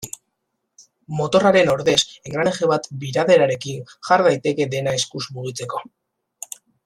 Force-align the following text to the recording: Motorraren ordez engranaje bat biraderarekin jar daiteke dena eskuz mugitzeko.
Motorraren 1.19 1.69
ordez 1.73 1.97
engranaje 2.29 2.69
bat 2.71 2.89
biraderarekin 3.03 3.85
jar 4.09 4.25
daiteke 4.29 4.69
dena 4.73 4.97
eskuz 5.01 5.23
mugitzeko. 5.37 5.85